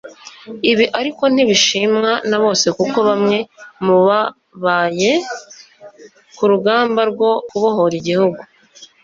Ibi 0.71 0.85
ariko 0.99 1.23
ntibishimwa 1.33 2.11
na 2.29 2.37
bose 2.43 2.67
kuko 2.77 2.97
bamwe 3.07 3.37
mu 3.85 3.97
babaye 4.07 5.11
kurugamba 6.37 7.01
rwo 7.11 7.29
kubohora 7.47 7.93
igihugu 8.01 8.39